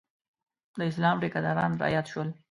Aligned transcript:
د 0.77 0.81
اسلام 0.91 1.15
ټیکداران 1.21 1.71
رایاد 1.81 2.05
شول. 2.11 2.29